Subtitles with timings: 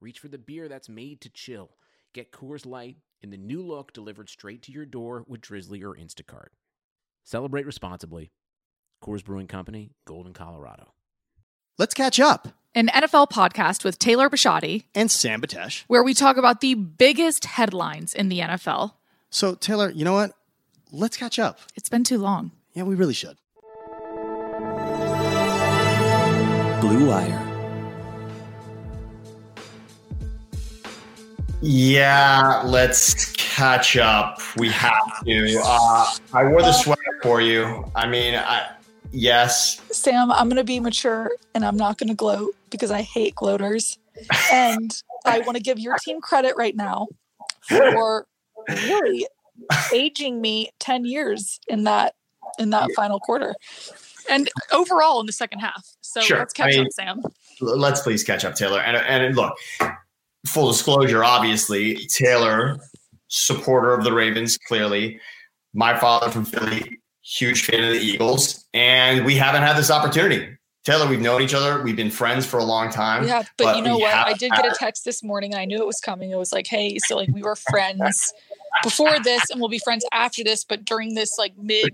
[0.00, 1.70] reach for the beer that's made to chill.
[2.12, 5.94] Get Coors Light in the new look delivered straight to your door with Drizzly or
[5.94, 6.48] Instacart.
[7.24, 8.30] Celebrate responsibly.
[9.02, 10.92] Coors Brewing Company, Golden, Colorado.
[11.78, 12.48] Let's catch up.
[12.74, 15.84] An NFL podcast with Taylor Bisciotti, And Sam Batesh.
[15.86, 18.92] where we talk about the biggest headlines in the NFL.
[19.30, 20.32] So, Taylor, you know what?
[20.92, 21.58] Let's catch up.
[21.74, 22.50] It's been too long.
[22.74, 23.36] Yeah, we really should.
[26.80, 27.46] Blue Wire.
[31.62, 34.40] Yeah, let's catch up.
[34.56, 35.60] We have to.
[35.62, 37.84] Uh, I wore the sweater for you.
[37.94, 38.70] I mean, I,
[39.12, 43.02] yes, Sam, I'm going to be mature and I'm not going to gloat because I
[43.02, 43.98] hate gloaters.
[44.52, 44.90] And
[45.24, 47.08] I want to give your team credit right now
[47.62, 48.26] for
[48.68, 49.26] really
[49.92, 52.14] aging me 10 years in that
[52.58, 53.54] in that final quarter.
[54.30, 55.86] And overall in the second half.
[56.00, 56.38] So Sure.
[56.38, 57.22] let's catch I mean- up, Sam.
[57.60, 58.80] let's please catch up, Taylor.
[58.80, 59.54] And, and look,
[60.46, 62.78] full disclosure, obviously, Taylor,
[63.28, 65.20] supporter of the Ravens, clearly.
[65.72, 68.66] My father from Philly, huge fan of the Eagles.
[68.74, 70.56] And we haven't had this opportunity.
[70.84, 71.82] Taylor, we've known each other.
[71.82, 73.26] We've been friends for a long time.
[73.26, 74.14] Yeah, but, but you know what?
[74.14, 76.30] I did get a text this morning I knew it was coming.
[76.30, 78.32] It was like, hey, so like we were friends
[78.82, 81.90] before this and we'll be friends after this, but during this like mid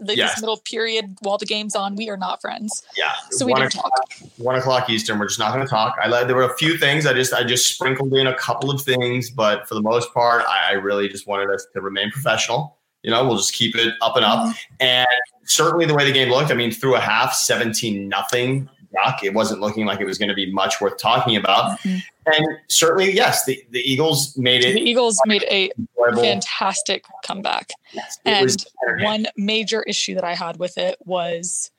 [0.00, 0.34] like Yes.
[0.34, 2.82] this middle period while the game's on, we are not friends.
[2.96, 3.12] Yeah.
[3.30, 3.92] So we One didn't talk.
[4.36, 5.18] One o'clock Eastern.
[5.18, 5.96] We're just not going to talk.
[6.02, 7.06] I there were a few things.
[7.06, 10.44] I just I just sprinkled in a couple of things, but for the most part,
[10.48, 12.76] I, I really just wanted us to remain professional.
[13.02, 14.40] You know, we'll just keep it up and up.
[14.46, 14.74] Mm-hmm.
[14.80, 15.06] And
[15.44, 18.68] certainly the way the game looked, I mean, through a half, seventeen nothing.
[18.94, 19.22] Yuck!
[19.22, 21.78] It wasn't looking like it was going to be much worth talking about.
[21.80, 22.02] Mhm.
[22.26, 24.74] And certainly, yes, the, the Eagles made it.
[24.74, 26.22] The Eagles made a enjoyable.
[26.22, 27.70] fantastic comeback.
[27.94, 31.70] Was And one major issue that I had with it was,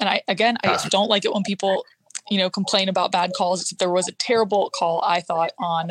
[0.00, 1.84] and I again I don't like it when people,
[2.28, 3.62] you know, complain about bad calls.
[3.62, 5.90] Except there was a terrible call I thought on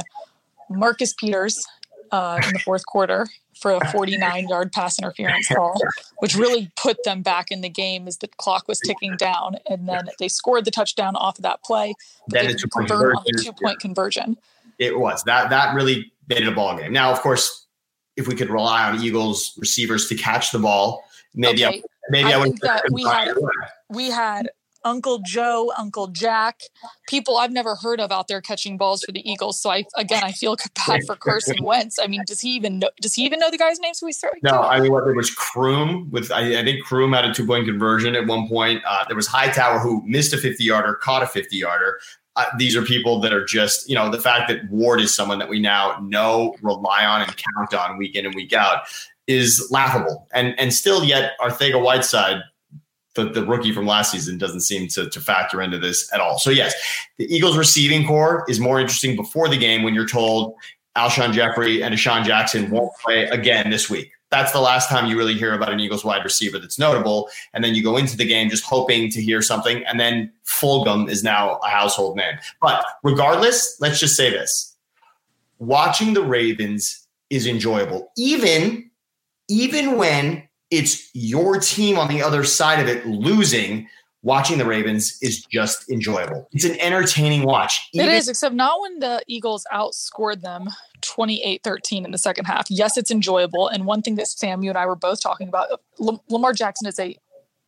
[0.69, 1.65] Marcus Peters
[2.11, 3.27] uh, in the fourth quarter
[3.59, 5.79] for a 49 yard pass interference call,
[6.19, 9.87] which really put them back in the game as the clock was ticking down, and
[9.87, 11.93] then they scored the touchdown off of that play.
[12.27, 14.37] Then they the two-point didn't convert on the conversion, two point conversion.
[14.79, 16.91] it was that that really made it a ball game.
[16.93, 17.65] Now, of course,
[18.17, 21.03] if we could rely on Eagles receivers to catch the ball,
[21.35, 22.59] maybe Okay, I, maybe I, I would.
[22.91, 23.35] we had-
[23.89, 24.49] we had
[24.83, 26.61] Uncle Joe, Uncle Jack,
[27.07, 29.59] people I've never heard of out there catching balls for the Eagles.
[29.59, 30.55] So I again I feel
[30.87, 31.99] bad for Carson Wentz.
[31.99, 33.93] I mean, does he even know does he even know the guy's name?
[33.93, 34.61] So he's throwing No.
[34.61, 37.65] I mean what there was Kroom with I, I think Kroom had a two point
[37.65, 38.83] conversion at one point.
[38.87, 41.99] Uh, there was Hightower who missed a fifty yarder, caught a fifty yarder.
[42.37, 45.39] Uh, these are people that are just you know the fact that Ward is someone
[45.39, 48.83] that we now know, rely on, and count on week in and week out
[49.27, 50.27] is laughable.
[50.33, 52.41] And and still yet Arcega-Whiteside.
[53.13, 56.39] The, the rookie from last season doesn't seem to, to factor into this at all.
[56.39, 56.73] So, yes,
[57.17, 60.55] the Eagles receiving core is more interesting before the game when you're told
[60.95, 64.11] Alshon Jeffery and DeSean Jackson won't play again this week.
[64.29, 67.29] That's the last time you really hear about an Eagles wide receiver that's notable.
[67.53, 69.83] And then you go into the game just hoping to hear something.
[69.85, 72.35] And then Fulgham is now a household name.
[72.61, 74.75] But regardless, let's just say this
[75.59, 78.89] watching the Ravens is enjoyable, even,
[79.49, 83.87] even when it's your team on the other side of it losing.
[84.23, 86.47] Watching the Ravens is just enjoyable.
[86.51, 87.89] It's an entertaining watch.
[87.91, 90.69] It Even- is, except not when the Eagles outscored them
[91.01, 92.69] 28-13 in the second half.
[92.69, 93.67] Yes, it's enjoyable.
[93.67, 95.81] And one thing that Sam, you and I were both talking about,
[96.29, 97.17] Lamar Jackson is a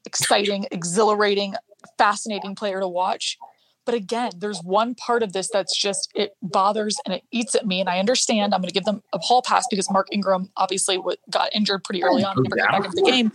[0.05, 1.55] exciting, exhilarating,
[1.97, 3.39] fascinating player to watch.
[3.85, 7.65] But again, there's one part of this that's just it bothers and it eats at
[7.65, 7.81] me.
[7.81, 10.99] And I understand I'm going to give them a hall pass because Mark Ingram obviously
[11.29, 13.31] got injured pretty early oh, on, and never got back into the game.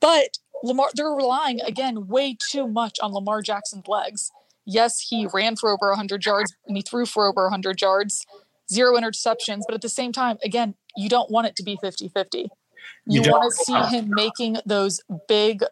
[0.00, 4.30] But Lamar, they're relying again way too much on Lamar Jackson's legs.
[4.64, 8.24] Yes, he ran for over 100 yards and he threw for over 100 yards,
[8.70, 9.62] zero interceptions.
[9.66, 12.38] But at the same time, again, you don't want it to be 50 50.
[12.38, 15.62] You You want to see him making those big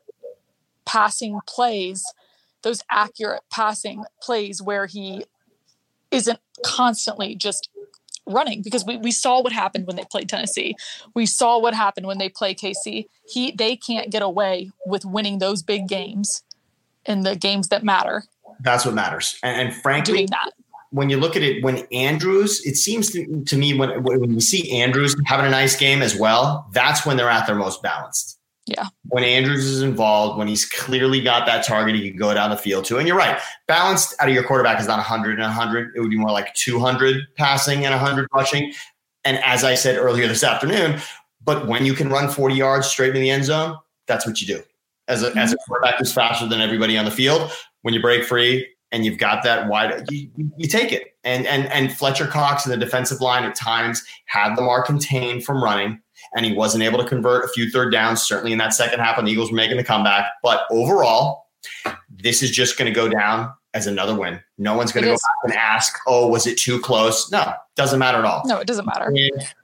[0.85, 2.05] passing plays,
[2.63, 5.25] those accurate passing plays where he
[6.11, 7.69] isn't constantly just
[8.27, 10.77] running because we, we saw what happened when they played Tennessee.
[11.15, 13.07] We saw what happened when they play KC.
[13.27, 16.43] He they can't get away with winning those big games
[17.07, 18.25] in the games that matter
[18.61, 19.39] That's what matters.
[19.43, 20.51] And, and frankly, doing that.
[20.91, 24.41] when you look at it, when Andrews, it seems to, to me when when you
[24.41, 28.39] see Andrews having a nice game as well, that's when they're at their most balanced.
[28.71, 28.87] Yeah.
[29.09, 32.57] When Andrews is involved, when he's clearly got that target he can go down the
[32.57, 32.99] field to.
[32.99, 35.97] And you're right, balanced out of your quarterback is not 100 and 100.
[35.97, 38.73] It would be more like 200 passing and 100 rushing.
[39.25, 41.01] And as I said earlier this afternoon,
[41.43, 43.77] but when you can run 40 yards straight in the end zone,
[44.07, 44.63] that's what you do.
[45.09, 45.39] As a, mm-hmm.
[45.39, 47.51] as a quarterback who's faster than everybody on the field,
[47.83, 51.17] when you break free and you've got that wide, you, you take it.
[51.25, 55.63] And, and, and Fletcher Cox and the defensive line at times had Lamar contained from
[55.63, 56.01] running
[56.35, 59.17] and he wasn't able to convert a few third downs, certainly in that second half
[59.17, 60.27] when the Eagles were making the comeback.
[60.43, 61.47] But overall,
[62.09, 64.41] this is just going to go down as another win.
[64.59, 67.31] No one's going to go back and ask, oh, was it too close?
[67.31, 68.43] No, doesn't matter at all.
[68.47, 69.13] No, it doesn't matter.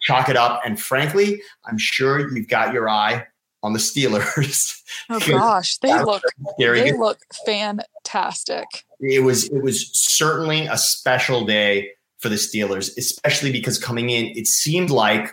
[0.02, 0.60] Chalk it up.
[0.64, 3.26] And frankly, I'm sure you've got your eye
[3.62, 4.80] on the Steelers.
[5.10, 6.22] Oh gosh, they look
[6.54, 6.80] Scary.
[6.80, 8.64] they look fantastic.
[9.00, 14.26] it was it was certainly a special day for the Steelers, especially because coming in,
[14.36, 15.30] it seemed like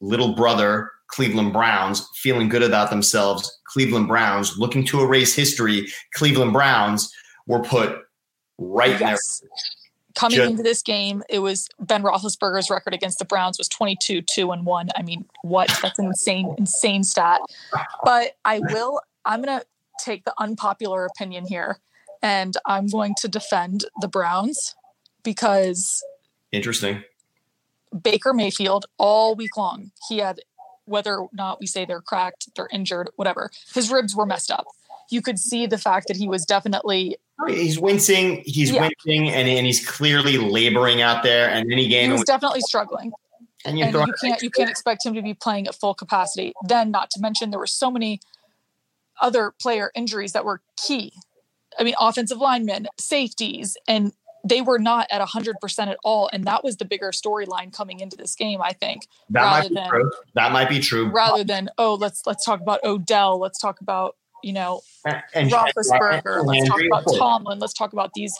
[0.00, 3.58] little brother Cleveland Browns feeling good about themselves.
[3.64, 5.86] Cleveland Browns looking to erase history.
[6.14, 7.12] Cleveland Browns
[7.46, 7.98] were put
[8.58, 9.42] right Yes.
[10.14, 14.22] Coming Just- into this game, it was Ben Roethlisberger's record against the Browns was 22
[14.22, 14.88] 2 and 1.
[14.96, 15.68] I mean, what?
[15.82, 17.40] That's an insane, insane stat.
[18.02, 19.66] But I will, I'm going to
[20.02, 21.78] take the unpopular opinion here
[22.22, 24.74] and I'm going to defend the Browns
[25.22, 26.02] because.
[26.50, 27.04] Interesting.
[28.02, 30.40] Baker Mayfield all week long, he had,
[30.84, 34.66] whether or not we say they're cracked, they're injured, whatever, his ribs were messed up.
[35.10, 38.42] You could see the fact that he was definitely Oh, He's wincing.
[38.46, 38.80] He's Yeah.
[38.88, 41.50] wincing, and, and he's clearly laboring out there.
[41.50, 43.12] And any he game, was definitely struggling.
[43.66, 46.54] and you and you can't you can't expect him to be playing at full capacity.
[46.66, 48.20] Then, not to mention, there were so many
[49.20, 51.12] other player injuries that were key.
[51.78, 54.12] I mean, offensive linemen, safeties, and
[54.46, 56.30] they were not at hundred percent at all.
[56.32, 59.74] And that was the bigger storyline coming into this game, I think, that might be
[59.74, 60.10] than- true.
[60.34, 61.10] That might be true.
[61.10, 65.50] rather than oh, let's let's talk about Odell, let's talk about you know and, and
[65.50, 67.04] Roethlisberger, and let's talk about.
[67.16, 68.34] Tomlin, let's talk about these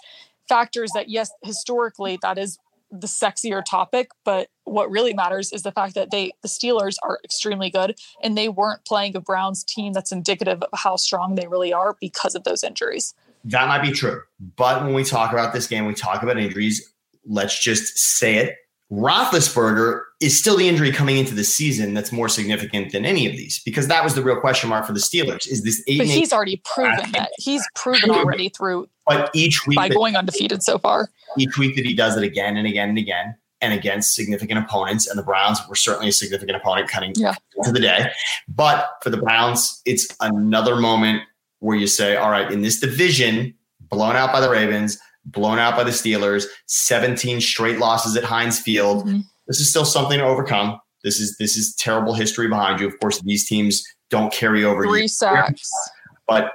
[0.48, 2.58] factors that yes, historically that is
[2.90, 7.18] the sexier topic, but what really matters is the fact that they the Steelers are
[7.24, 11.48] extremely good and they weren't playing a Browns team that's indicative of how strong they
[11.48, 13.14] really are because of those injuries.
[13.46, 14.20] That might be true.
[14.56, 16.92] But when we talk about this game, we talk about injuries.
[17.24, 18.56] Let's just say it.
[18.92, 23.32] Roethlisberger is still the injury coming into the season that's more significant than any of
[23.32, 25.46] these because that was the real question mark for the Steelers.
[25.48, 25.98] Is this eight?
[25.98, 27.30] But eight, he's already proven that.
[27.38, 31.08] He's proven already through but each week by that, going undefeated so far.
[31.36, 35.08] each week that he does it again and again and again and against significant opponents,
[35.08, 37.34] and the Browns were certainly a significant opponent cutting Yeah.
[37.64, 38.10] to the day.
[38.48, 41.22] But for the Browns, it's another moment
[41.60, 45.76] where you say, all right, in this division, blown out by the Ravens, blown out
[45.76, 49.06] by the Steelers, 17 straight losses at Heinz Field.
[49.06, 49.22] Mhm.
[49.48, 50.78] This is still something to overcome.
[51.04, 52.86] This is this is terrible history behind you.
[52.88, 55.70] Of course, these teams don't carry over Three sacks.
[56.26, 56.52] but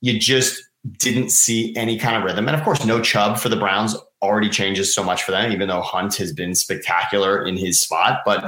[0.00, 0.62] you just
[0.98, 2.46] didn't see any kind of rhythm.
[2.48, 5.68] And of course, no Chubb for the Browns already changes so much for them, even
[5.68, 8.20] though Hunt has been spectacular in his spot.
[8.24, 8.42] But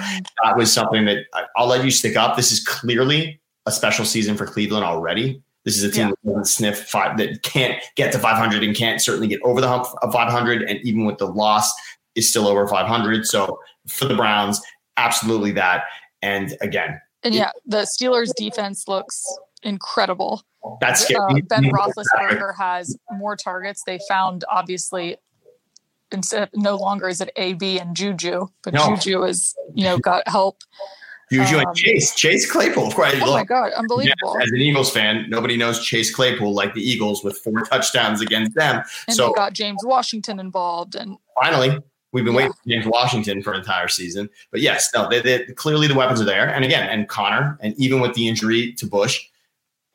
[0.44, 1.19] that was something that
[1.56, 2.37] I'll let you stick up.
[2.37, 5.43] This is clearly a special season for Cleveland already.
[5.71, 6.13] This is a team Yeah.
[6.25, 9.69] that doesn't sniff five, that can't get to 500 and can't certainly get over the
[9.69, 10.63] hump of 500.
[10.63, 11.73] And even with the loss,
[12.17, 13.25] is still over 500.
[13.25, 14.61] So for the Browns,
[14.97, 15.85] absolutely that.
[16.23, 19.23] And again, And yeah, the Steelers defense looks
[19.62, 20.43] incredible.
[20.81, 21.29] that's uh.
[21.49, 23.85] Ben Roethlisberger has more targets.
[23.87, 25.19] They found obviously
[26.11, 28.97] instead no longer is it AB and Juju, but No.
[28.97, 30.62] Juju is you know got help.
[31.31, 32.89] Juju um, and Chase, Chase Claypool.
[32.89, 34.37] Of course, Oh my god, unbelievable!
[34.43, 38.55] as an Eagles fan, nobody knows Chase Claypool like the Eagles with four touchdowns against
[38.57, 38.83] them.
[39.07, 41.79] and so they got James Washington involved, and finally,
[42.13, 42.39] we've been Yeah.
[42.39, 44.29] waiting for James Washington for an entire season.
[44.51, 46.49] But yes, no, they, they, clearly the weapons are there.
[46.49, 49.21] And again, and Connor, and even with the injury to Bush,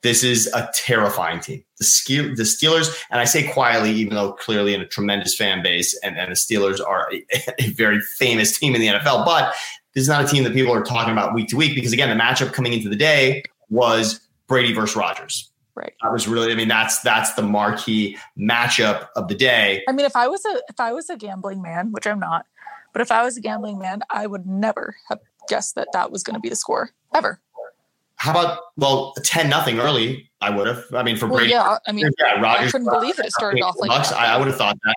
[0.03, 1.63] this is a terrifying team.
[1.79, 5.63] The, Ske- the Steelers, and I say quietly, even though clearly in a tremendous fan
[5.63, 7.25] base, and, and the Steelers are a,
[7.59, 9.53] a very famous team in the NFL, but
[9.95, 12.15] this is not a team that people are talking about week to week because, again,
[12.15, 15.49] the matchup coming into the day was Brady versus Rodgers.
[15.73, 15.93] Right.
[16.03, 19.83] That was really, I mean, that's that's the marquee matchup of the day.
[19.89, 22.45] I mean, if I was a if I was a gambling man, which I'm not,
[22.93, 26.23] but if I was a gambling man, I would never have guessed that that was
[26.23, 27.41] going to be the score ever.
[28.17, 30.29] How about well, ten nothing early?
[30.39, 30.85] I would have.
[30.93, 32.71] I mean, for Well, Brady, yeah, I mean, yeah, Rodgers.
[32.71, 33.25] couldn't believe it.
[33.25, 34.19] It started off like Bucs, that.
[34.19, 34.95] I, I would have thought that.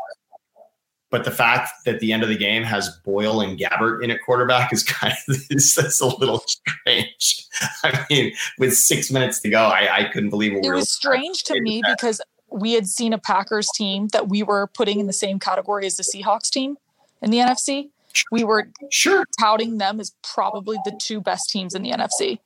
[1.11, 4.21] But the fact that the end of the game has Boyle and Gabbert in at
[4.25, 7.47] quarterback is kind of is that's a little strange.
[7.85, 10.77] I mean, with six minutes to go, I, I couldn't believe what we it were
[10.77, 15.01] was strange to me because we had seen a Packers team that we were putting
[15.01, 16.77] in the same category as the Seahawks team
[17.23, 17.89] in the NFC.
[18.33, 19.25] We were Sure.
[19.39, 22.39] touting them as probably the two best teams in the NFC.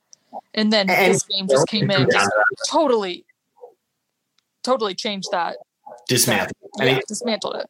[0.53, 2.29] And then And- this game just came in, just
[2.67, 3.25] totally,
[4.63, 5.57] totally changed that.
[6.07, 6.55] Dismantle.
[6.79, 7.69] And Yeah, it- dismantled it.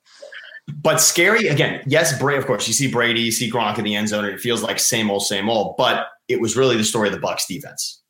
[0.82, 1.84] But scary again.
[1.86, 2.40] Yes, Brady.
[2.40, 4.64] Of course, you see Brady, you see Gronk in the end zone, and it feels
[4.64, 5.76] like same old, same old.
[5.78, 8.02] But it was really the story of the Bucs defense.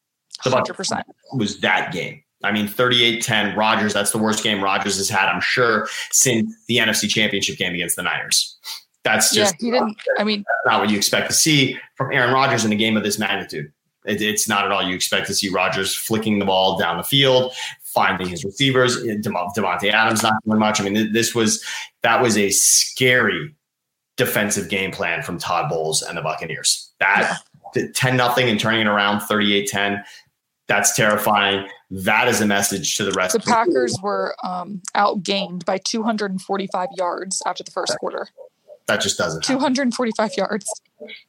[0.44, 1.04] The Bucs 100%.
[1.34, 2.24] was that game.
[2.44, 6.78] I mean, 38-10, Rodgers, that's the worst game Rodgers has had, I'm sure, since the
[6.78, 8.58] NFC Championship game against the Niners.
[9.04, 9.98] That's just Yeah, he didn't.
[10.18, 13.04] I mean, not what you expect to see from Aaron Rodgers in a game of
[13.04, 13.72] this magnitude.
[14.06, 17.04] It, it's not at all you expect to see Rodgers flicking the ball down the
[17.04, 17.54] field,
[17.94, 19.04] finding his receivers.
[19.04, 20.80] Davante Adams not doing much.
[20.82, 21.64] I mean, th- this was
[22.02, 23.54] that was a scary
[24.18, 26.92] defensive game plan from Todd Bowles and the Buccaneers.
[27.00, 27.38] That
[27.96, 30.04] 10 nothing and turning it around 38-10.
[30.68, 31.68] That's terrifying.
[31.90, 37.42] That is a message to the rest the Packers were um, outgained by 245 yards
[37.46, 38.28] after the first quarter.
[38.88, 39.58] That just doesn't happen.
[39.60, 40.66] 245 yards.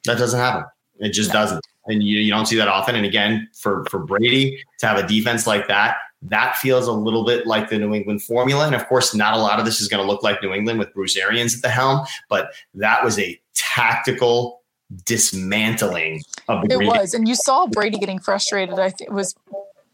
[0.04, 0.64] That doesn't happen.
[0.98, 1.34] It just No.
[1.40, 1.66] doesn't.
[1.86, 2.94] And you, you don't see that often.
[2.94, 7.24] And again, for, for Brady to have a defense like that, that feels a little
[7.24, 8.66] bit like the New England formula.
[8.66, 10.78] And of course, not a lot of this is going to look like New England
[10.78, 14.62] with Bruce Arians at the helm, but that was a tactical
[15.04, 17.14] dismantling of the It Green was.
[17.14, 18.78] And you saw Brady getting frustrated.
[18.78, 19.34] I think it was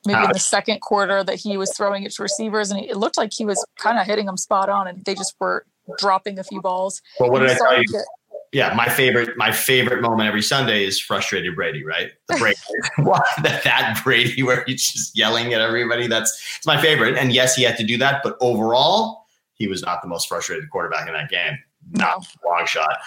[0.07, 3.19] maybe in the second quarter that he was throwing it to receivers and it looked
[3.19, 5.65] like he was kind of hitting them spot on and they just were
[5.99, 7.03] dropping a few balls.
[7.19, 7.85] Well, what And did I tell you?
[7.87, 8.05] get-
[8.53, 12.11] Yeah, my favorite, my favorite moment every Sunday is frustrated Brady, right?
[12.27, 12.59] The Brady,
[13.43, 16.09] that, that Brady where he's just yelling at everybody.
[16.09, 17.17] That's it's my favorite.
[17.17, 20.69] And yes, he had to do that, but overall, he was not the most frustrated
[20.71, 21.59] quarterback in that game.
[21.93, 22.99] Not a long shot.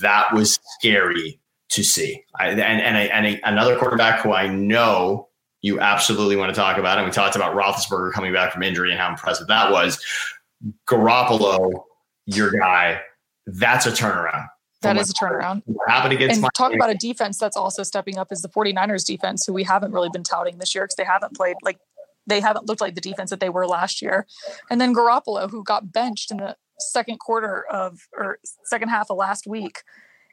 [0.00, 1.38] That was scary
[1.70, 2.24] to see.
[2.38, 5.28] I, and and, and another quarterback who I know
[5.60, 8.90] you absolutely want to talk about, and we talked about Roethlisberger coming back from injury
[8.90, 10.02] and how impressive that was.
[10.88, 11.82] Garoppolo,
[12.26, 13.00] your guy,
[13.46, 14.46] that's a turnaround.
[14.82, 15.62] That is a turnaround.
[15.88, 19.04] happened against And my talk about a defense that's also stepping up is the 49ers
[19.04, 21.78] defense, who we haven't really been touting this year because they haven't played like
[22.28, 24.26] they haven't looked like the defense that they were last year.
[24.70, 29.16] And then Garoppolo, who got benched in the second quarter of or second half of
[29.16, 29.82] last week.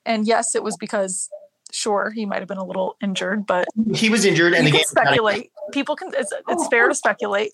[0.05, 1.29] And yes, it was because
[1.71, 4.83] sure he might have been a little injured, but he was injured and the game
[4.85, 5.51] speculate.
[5.71, 6.69] People can it's, it's oh.
[6.69, 7.51] fair to speculate.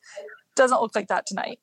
[0.55, 1.59] Doesn't look like that tonight.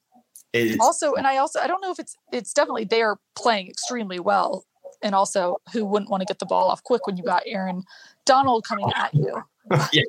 [0.55, 3.69] It's- Also, and I also I don't know if it's it's definitely they are playing
[3.69, 4.65] extremely well.
[5.03, 7.85] And also, who wouldn't want to get the ball off quick when you got Aaron
[8.27, 9.43] Donald coming at you?
[9.93, 10.03] yeah,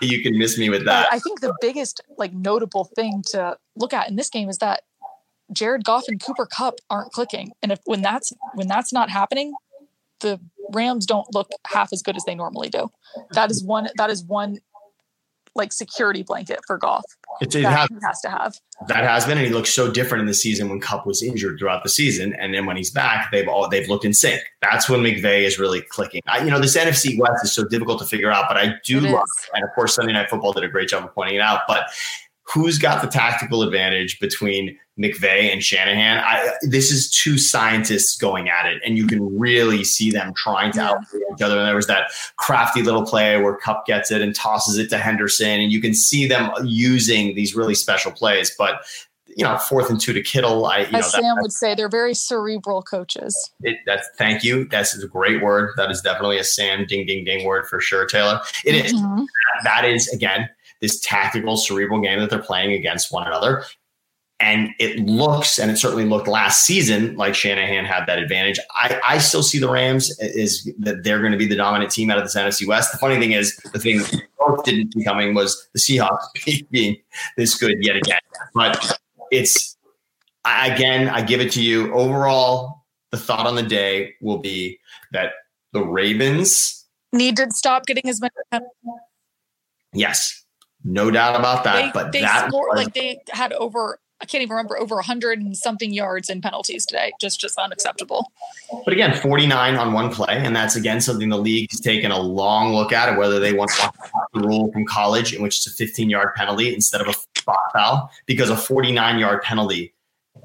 [0.00, 1.12] you can miss me with But that.
[1.12, 4.82] I think the biggest like notable thing to look at in this game is that
[5.52, 9.52] Jared Goff and Cooper Kupp aren't clicking, and if when that's when that's not happening,
[10.20, 10.40] the
[10.72, 12.90] Rams don't look half as good as they normally do.
[13.32, 13.88] That is one.
[13.96, 14.58] That is one
[15.54, 17.04] like security blanket for Goff.
[17.40, 18.56] It's, it has, has to have.
[18.88, 21.58] that has been, and he looks so different in the season when Kupp was injured
[21.58, 24.42] throughout the season, and then when he's back, they've all they've looked in sync.
[24.62, 26.22] That's when McVay is really clicking.
[26.26, 29.00] I, you know, this NFC West is so difficult to figure out, but I do
[29.00, 31.62] love, and of course, Sunday Night Football did a great job of pointing it out.
[31.66, 31.90] But
[32.52, 36.18] who's got the tactical advantage between McVay and Shanahan?
[36.18, 40.72] I, this is two scientists going at it, and you can really see them trying
[40.72, 41.56] to outplay each other.
[41.58, 44.98] And there was that crafty little play where Kupp gets it and tosses it to
[44.98, 48.54] Henderson, and you can see them using these really special plays.
[48.56, 48.82] But
[49.36, 51.76] you know, fourth and two to Kittle, I you know As that, Sam would say,
[51.76, 53.50] they're very cerebral coaches.
[53.62, 54.64] it, that's thank you.
[54.66, 55.70] That's a great word.
[55.76, 58.40] That is definitely a Sam ding ding ding word for sure, Taylor.
[58.64, 59.26] It is Mhm.
[59.62, 60.48] that is again
[60.80, 63.62] this tactical cerebral game that they're playing against one another.
[64.40, 68.58] And it looks, and it certainly looked last season like Shanahan had that advantage.
[68.70, 72.10] I, I still see the Rams is that they're going to be the dominant team
[72.10, 72.90] out of this NFC West.
[72.90, 76.20] The funny thing is, the thing that both didn't see coming was the Seahawks
[76.70, 76.96] being
[77.36, 78.18] this good yet again.
[78.54, 78.98] But
[79.30, 79.76] it's
[80.46, 81.92] I- again, I give it to you.
[81.92, 84.78] Overall, the thought on the day will be
[85.12, 85.32] that
[85.72, 88.32] the Ravens, Need to stop getting as much.
[89.92, 90.44] yes,
[90.84, 91.86] no doubt about that.
[91.86, 93.98] They, but they that scored was- like they had over.
[94.22, 97.12] I can't even remember over a hundred and something yards in penalties today.
[97.20, 98.30] Just just unacceptable.
[98.84, 100.26] But again, 49 on one play.
[100.38, 103.70] And that's again something the league has taken a long look at, whether they want
[103.72, 103.90] to
[104.34, 107.58] the rule from college, in which it's a 15 yard penalty instead of a spot
[107.72, 109.94] foul, because a 49 yard penalty,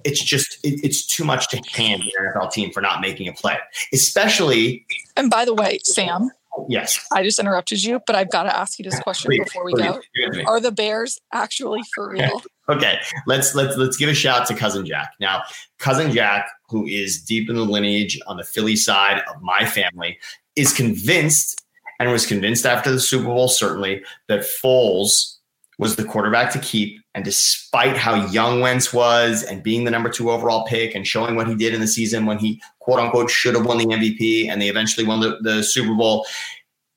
[0.05, 3.33] it's just, it- it's too much to hand the NFL team for not making a
[3.33, 3.57] play.
[3.93, 4.85] Especially,
[5.17, 6.31] And by the way, Sam,
[6.69, 6.99] yes.
[7.11, 9.73] I just interrupted you, but I've got to ask you this question please, before we
[9.73, 9.93] please, go.
[9.93, 10.43] give it to me.
[10.45, 12.41] Are the Bears actually for real?
[12.67, 15.13] Okay, let's let's let's give a shout to cousin Jack.
[15.19, 15.43] Now,
[15.77, 20.17] cousin Jack, who is deep in the lineage on the Philly side of my family,
[20.55, 21.63] is convinced
[21.99, 25.37] and was convinced after the Super Bowl certainly that Foles
[25.77, 30.09] was the quarterback to keep And despite how young Wentz was and being the number
[30.09, 33.29] two overall pick and showing what he did in the season when he quote unquote
[33.31, 36.25] should have won the MVP and they eventually won the, the Super Bowl,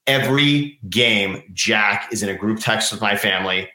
[0.08, 3.68] every game, Jack is in a group text with my family.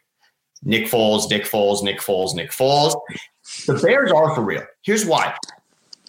[0.63, 2.93] Nick Foles, Nick Foles, Nick Foles, Nick Foles.
[3.65, 4.63] The Bears are for real.
[4.81, 5.35] Here's why.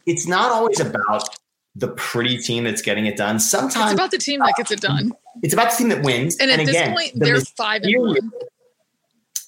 [0.07, 1.29] It's not always about
[1.77, 3.39] the pretty team that's getting it done.
[3.39, 5.13] Sometimes It's about the team that gets it done.
[5.43, 6.37] it's about the team that wins.
[6.39, 8.31] And at this again, point, the they're five and one.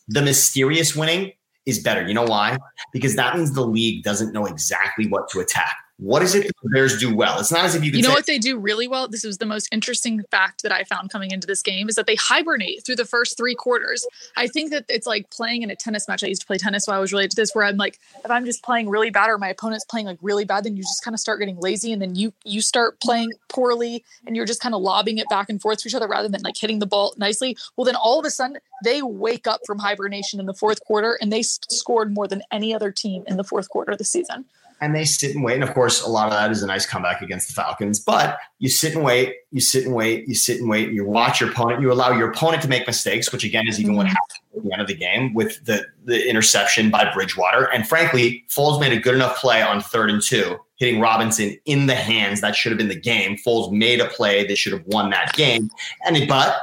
[0.09, 1.33] The mysterious winning
[1.67, 2.07] is better.
[2.07, 2.59] You know why?
[2.93, 5.77] Because that means the league doesn't know exactly what to attack.
[5.99, 7.41] What is it that the Bears do well?
[7.41, 9.09] It's not as if you can You know say, what they do really well?
[9.09, 12.07] This was the most interesting fact that I found coming into this game is that
[12.07, 14.07] they hibernate through the first three quarters.
[14.37, 16.23] I think that it's like playing in a tennis match.
[16.23, 18.31] I used to play tennis while I was related to this, where I'm like, if
[18.31, 21.03] I'm just playing really bad or my opponent's playing like really bad, then you just
[21.03, 24.61] kind of start getting lazy and then you you start playing poorly and you're just
[24.61, 26.87] kind of lobbing it back and forth to each other rather than like hitting the
[26.87, 27.57] ball nicely.
[27.77, 31.17] Well, then all of a sudden they wake up from hibernation in the fourth quarter
[31.23, 34.45] and they scored more than any other team in the fourth quarter of the season.
[34.81, 35.55] And they sit and wait.
[35.55, 37.99] And of course, a lot of that is a nice comeback against the Falcons.
[38.01, 40.89] But you sit and wait, you sit and wait, you sit and wait.
[40.89, 41.81] and You watch your opponent.
[41.81, 44.11] You allow your opponent to make mistakes, which again is even what Mhm.
[44.11, 47.65] happened at the end of the game with the the interception by Bridgewater.
[47.73, 51.87] And frankly, Foles made a good enough play on third and two, hitting Robinson in
[51.87, 52.41] the hands.
[52.43, 53.37] That should have been the game.
[53.37, 55.69] Foles made a play that should have won that game.
[56.07, 56.61] And it, but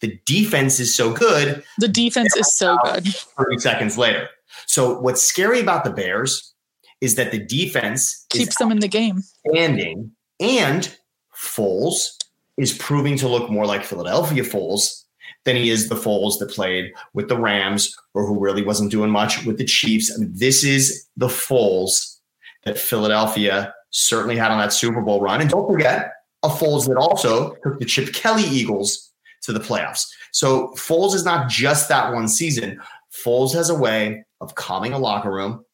[0.00, 3.06] the defense is so good The defense is so good.
[3.06, 4.28] 30 seconds later.
[4.66, 6.52] So what's scary about the Bears
[7.02, 9.22] is that the defense Keeps them in the game.
[9.46, 10.96] standing and
[11.36, 12.16] Foles
[12.56, 15.02] is proving to look more like Philadelphia Foles
[15.44, 19.10] than he is the Foles that played with the Rams or who really wasn't doing
[19.10, 20.12] much with the Chiefs.
[20.14, 22.18] I mean, this is the Foles
[22.64, 25.40] that Philadelphia certainly had on that Super Bowl run.
[25.40, 26.12] And don't forget,
[26.44, 29.10] a Foles that also took the Chip Kelly Eagles
[29.42, 30.06] to the playoffs.
[30.30, 32.80] So Foles is not just that one season.
[33.12, 35.64] Foles has a way of calming a locker room,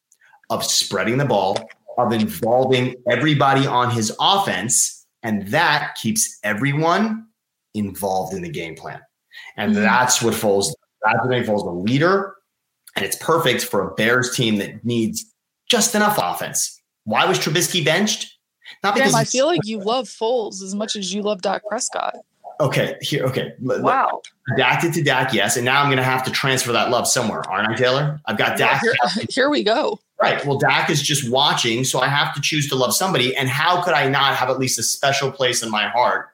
[0.51, 1.57] of spreading the ball,
[1.99, 7.27] of involving everybody on his offense, and that keeps everyone
[7.75, 9.01] involved in the game plan.
[9.57, 9.83] And Mhm.
[9.83, 10.73] that's what Foles.
[11.05, 12.35] That's what makes Foles a leader,
[12.97, 15.25] and it's perfect for a Bears team that needs
[15.69, 16.81] just enough offense.
[17.05, 18.33] Why was Trubisky benched?
[18.83, 21.63] Not because Damn, I feel like you love Foles as much as you love Dak
[21.69, 22.17] Prescott.
[22.61, 23.25] okay here.
[23.25, 24.21] Okay, Wow.
[24.53, 27.43] adapted to Dak, yes, and now I'm going to have to transfer that love somewhere,
[27.49, 28.21] aren't I, Taylor?
[28.27, 28.81] I've got Dak.
[28.83, 28.95] Here,
[29.31, 30.01] here we go.
[30.21, 30.45] Right.
[30.45, 33.37] Well, Dak is just watching, so I have to choose to love somebody.
[33.37, 36.31] And how could I not have at least a special place in my heart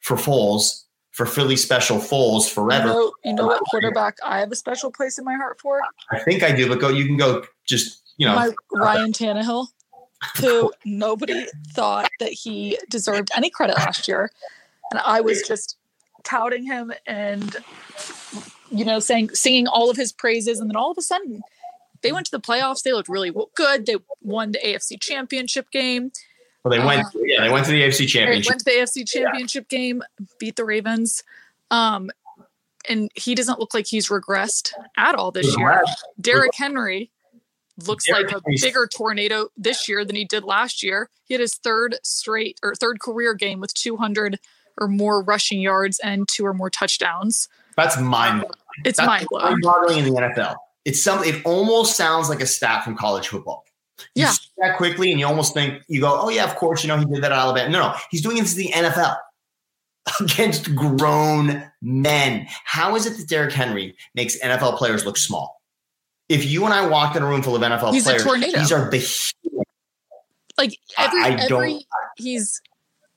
[0.00, 2.88] for Foles, for Philly special Foles You forever?
[2.88, 5.80] know, you know what quarterback I have a special place in my heart for?
[6.10, 6.88] I think I do, but go.
[6.88, 7.44] You can go.
[7.66, 8.34] Just you know.
[8.34, 9.68] my uh, Ryan Tannehill,
[10.40, 14.32] who nobody thought that he deserved any credit last year,
[14.90, 15.76] and I was just
[16.24, 17.56] touting him and
[18.72, 21.42] you know saying singing all of his praises, and then all of a sudden
[22.02, 22.82] they went to the playoffs.
[22.82, 23.86] They looked really good.
[23.86, 26.12] They won the AFC Championship game.
[26.64, 27.06] well, they went.
[27.06, 28.50] uh, Yeah, they went to the AFC Championship.
[28.50, 30.02] went to the AFC Championship game,
[30.38, 31.22] beat the Ravens.
[31.70, 32.10] Um,
[32.88, 35.82] and he doesn't look like he's regressed at all this year.
[36.20, 37.10] Derrick Henry
[37.86, 41.10] looks Derrick like a bigger tornado this year than he did last year.
[41.24, 44.38] He had his third straight or third career game with 200
[44.80, 47.48] or more rushing yards and two or more touchdowns.
[47.76, 48.44] That's mind.
[48.84, 49.98] It's mind blowing.
[49.98, 50.56] in the NFL.
[50.90, 51.22] It's some.
[51.24, 53.64] It almost sounds like a stat from college football.
[54.14, 54.30] You Yeah.
[54.30, 56.96] see that quickly, and you almost think you go, "Oh yeah, of course." You know,
[56.98, 57.68] he did that at Alabama.
[57.70, 59.16] No, no, he's doing this in the NFL
[60.20, 62.46] against grown men.
[62.64, 65.60] How is it that Derrick Henry makes NFL players look small?
[66.28, 68.58] If you and I walked in a room full of NFL He's a players, tornado.
[68.58, 69.34] these are behemoths.
[70.58, 72.60] Like every I don't- every he's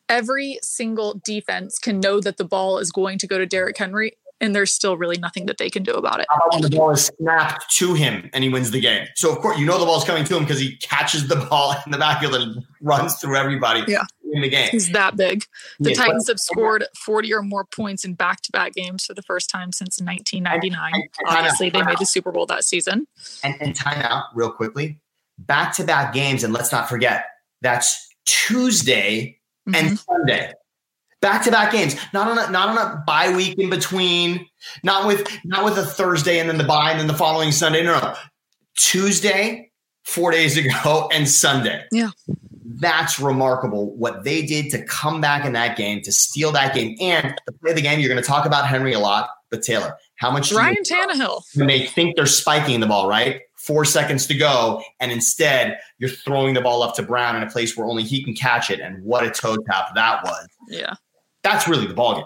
[0.09, 4.17] every single defense can know that the ball is going to go to Derrick Henry,
[4.43, 6.27] and there's still really nothing that they can do about it.
[6.29, 9.07] How about when the ball is snapped to him and he wins the game?
[9.15, 11.75] So of course you know the ball's coming to him because he catches the ball
[11.85, 14.03] in the backfield and runs through everybody Yeah.
[14.33, 14.69] in the game.
[14.71, 15.45] He's that big.
[15.79, 19.49] The but- Titans have scored 40 or more points in back-to-back games for the first
[19.49, 20.91] time since 1999.
[20.93, 23.07] And- and- Obviously, they made the Super Bowl that season.
[23.43, 24.99] and, and time out real quickly.
[25.39, 27.25] Back to back games, and let's not forget
[27.61, 29.39] that's Tuesday
[29.73, 30.05] and Mhm.
[30.05, 30.53] Sunday.
[31.23, 34.45] Back to back games, not on a not on a bye week in between,
[34.83, 37.81] not with not with a Thursday and then the bye and then the following Sunday.
[37.81, 38.13] No, no,
[38.77, 39.71] Tuesday,
[40.03, 41.83] four days ago, and Sunday.
[41.91, 42.09] Yeah.
[42.65, 46.95] That's remarkable what they did to come back in that game, to steal that game,
[46.99, 47.99] and to play the game.
[47.99, 50.83] You're going to talk about Henry a lot, but Taylor, how much do you- Ryan
[50.83, 51.41] Tannehill.
[51.55, 53.39] when they think they're spiking the ball, right?
[53.57, 57.49] Four seconds to go, and instead you're throwing the ball up to Brown in a
[57.49, 58.81] place where only he can catch it.
[58.81, 60.47] And what a toe tap that was.
[60.67, 60.93] Yeah.
[61.43, 62.25] That's really the ball game.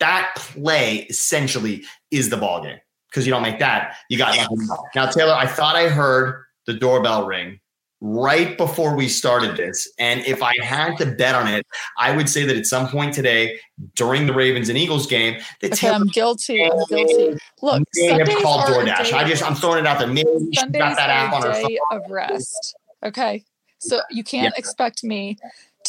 [0.00, 2.78] That play essentially is the ball game.
[3.10, 4.68] because you don't make that, you got nothing.
[4.94, 7.60] Now, Taylor, I thought I heard the doorbell ring
[8.00, 9.90] right before we started this.
[9.98, 11.66] And if I had to bet on it,
[11.98, 13.58] I would say that at some point today,
[13.94, 16.64] during the Ravens and Eagles game, that Okay, Taylor I'm guilty.
[16.64, 17.36] I'm guilty.
[17.60, 19.12] Look, may have called DoorDash.
[19.12, 20.08] I just I'm throwing it out there.
[20.08, 21.76] Maybe she got that app on her phone.
[21.90, 22.76] of rest.
[23.04, 23.44] Okay,
[23.78, 25.36] so you can't expect me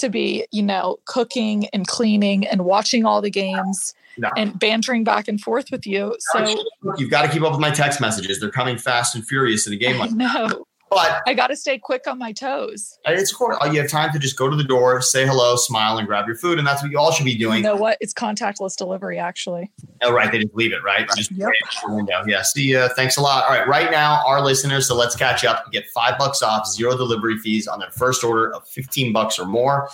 [0.01, 4.29] to be, you know, cooking and cleaning and watching all the games No.
[4.37, 6.15] and bantering back and forth with you.
[6.33, 6.55] So
[6.97, 8.39] You've got to keep up with my text messages.
[8.39, 11.79] They're coming fast and furious in a game like know But I got to stay
[11.79, 12.99] quick on my toes.
[13.05, 13.55] it's cool.
[13.61, 16.27] Uh, you have time to just go to the door, say hello, smile, and grab
[16.27, 16.57] your food.
[16.59, 17.57] And that's what you all should be doing.
[17.59, 17.97] You know what?
[18.01, 19.71] It's contactless delivery, actually.
[20.01, 20.29] Oh, right.
[20.29, 21.07] They just leave it, right?
[21.15, 21.49] Just Yep.
[21.87, 22.23] the window.
[22.27, 22.41] Yeah.
[22.41, 22.89] See ya.
[22.89, 23.45] Thanks a lot.
[23.45, 23.65] All right.
[23.67, 27.37] Right now, our listeners, so let's catch up and get five bucks off, zero delivery
[27.37, 29.89] fees on their first order of 15 bucks or more.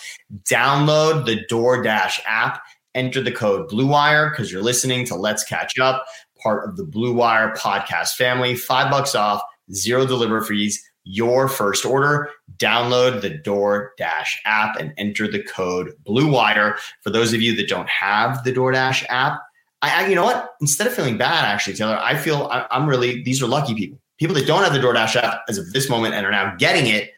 [0.49, 2.61] Download the DoorDash app,
[2.95, 6.05] enter the code Blue Wire because you're listening to Let's Catch Up,
[6.41, 8.55] part of the Blue Wire podcast family.
[8.55, 9.41] Five bucks off,
[9.73, 10.83] zero delivery fees.
[11.09, 16.77] Your first order, download the DoorDash app and enter the code Blue Wire.
[17.01, 19.39] For those of you that don't have the DoorDash app,
[19.81, 20.55] I, I, you know what?
[20.59, 23.99] Instead of feeling bad, actually, Taylor, I feel I, I'm really these are lucky people.
[24.17, 26.87] People that don't have the DoorDash app as of this moment and are now getting
[26.87, 27.11] it,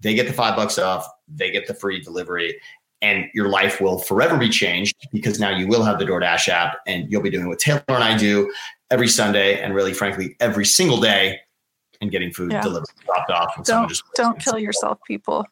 [0.00, 2.58] they get the five bucks off, they get the free delivery,
[3.02, 6.78] and your life will forever be changed because now you will have the DoorDash app
[6.86, 8.52] and you'll be doing what Taylor and I do
[8.90, 11.38] every Sunday and really, frankly, every single day,
[12.00, 12.60] and getting food Yeah.
[12.60, 13.64] delivered, dropped off.
[13.64, 15.46] Don't just don't kill yourself, people.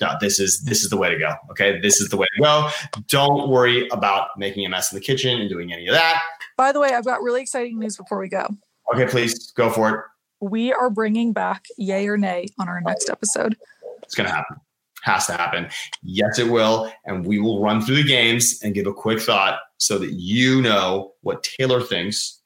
[0.00, 1.32] no, this is this is the way to go.
[1.50, 2.68] Okay, this is the way to go.
[3.08, 6.22] Don't worry about making a mess in the kitchen and doing any of that.
[6.56, 8.46] By the way, I've got really exciting news before we go.
[8.94, 10.00] Okay, please go for it.
[10.40, 13.56] We are bringing back Yay or Nay on our next episode.
[14.02, 14.56] It's gonna happen.
[15.02, 15.68] Has to happen.
[16.02, 16.92] Yes, it will.
[17.04, 20.60] And we will run through the games and give a quick thought so that you
[20.62, 22.40] know what Taylor thinks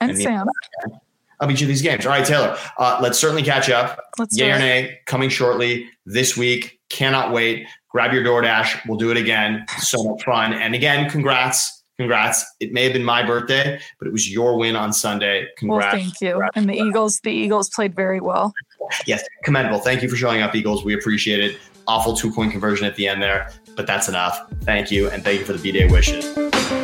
[0.00, 0.46] And And the- Sam,
[1.40, 2.06] of each of these games.
[2.06, 2.56] All right, Taylor.
[2.78, 4.00] Uh, let's certainly catch up.
[4.18, 6.80] let's Yay or nay coming shortly this week.
[6.90, 7.66] Cannot wait.
[7.88, 8.86] Grab your DoorDash.
[8.88, 9.64] We'll do it again.
[9.78, 10.52] So much fun.
[10.52, 11.82] And again, congrats.
[11.96, 12.44] Congrats.
[12.58, 15.42] It may have been my birthday, but it was your win on Sunday.
[15.62, 15.94] Well, Congrats.
[15.94, 16.30] thank you.
[16.32, 16.56] Congrats.
[16.56, 18.52] And the Eagles, the Eagles played very well.
[19.06, 19.78] Yes, commendable.
[19.78, 20.84] Thank you for showing up, Eagles.
[20.84, 21.58] We appreciate it.
[21.86, 24.40] Awful two point conversion at the end there, but that's enough.
[24.62, 25.08] Thank you.
[25.10, 26.83] And thank you for the B Day wishes.